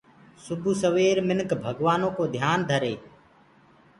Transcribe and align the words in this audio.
سبو 0.45 0.71
سوير 0.83 1.15
مِنک 1.27 1.49
ڀگوآنو 1.63 2.09
ڪو 2.15 2.23
ڌيآن 2.33 2.59
ڌري۔ 2.69 2.93